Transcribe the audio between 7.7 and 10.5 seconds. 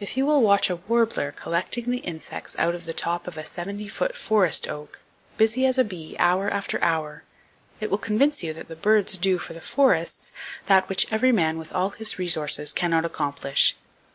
it will convince you that the birds do for the forests